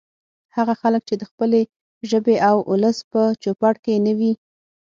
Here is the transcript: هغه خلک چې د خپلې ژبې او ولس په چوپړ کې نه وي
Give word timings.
هغه 0.55 0.73
خلک 0.81 1.01
چې 1.09 1.15
د 1.17 1.23
خپلې 1.31 1.61
ژبې 2.09 2.35
او 2.49 2.55
ولس 2.71 2.97
په 3.11 3.21
چوپړ 3.43 3.73
کې 3.83 3.93
نه 4.05 4.13
وي 4.19 4.33